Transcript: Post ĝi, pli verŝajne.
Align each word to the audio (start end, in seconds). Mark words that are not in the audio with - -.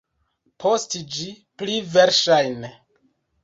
Post 0.65 0.97
ĝi, 1.17 1.29
pli 1.61 1.77
verŝajne. 1.95 2.77